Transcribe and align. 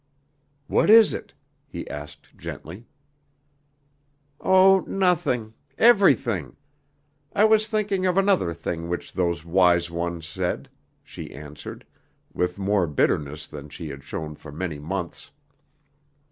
"What 0.65 0.89
is 0.89 1.13
it?" 1.13 1.31
he 1.67 1.87
asked 1.87 2.35
gently. 2.35 2.87
"Oh, 4.39 4.83
nothing, 4.87 5.53
everything! 5.77 6.55
I 7.33 7.43
was 7.45 7.67
thinking 7.67 8.07
of 8.07 8.17
another 8.17 8.51
thing 8.55 8.89
which 8.89 9.13
those 9.13 9.45
wise 9.45 9.91
ones 9.91 10.27
said," 10.27 10.69
she 11.03 11.31
answered, 11.31 11.85
with 12.33 12.57
more 12.57 12.87
bitterness 12.87 13.45
than 13.45 13.69
she 13.69 13.89
had 13.89 14.03
shown 14.03 14.33
for 14.33 14.51
many 14.51 14.79
months. 14.79 15.29